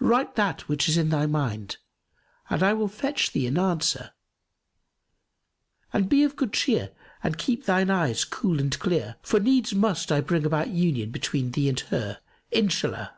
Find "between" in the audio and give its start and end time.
11.10-11.52